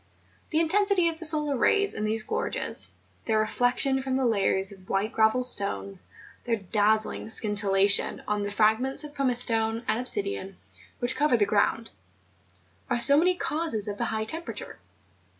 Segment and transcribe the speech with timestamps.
[0.49, 2.89] The intensity of the solar rays in these gorges,
[3.25, 5.99] their reflection from the layers of white gravel stone,
[6.43, 10.57] their dazzling scintillation on the fragments of pumice stone and obsidian,
[10.97, 11.89] which cover the groimd,
[12.89, 14.79] are so many causes of the high temperature.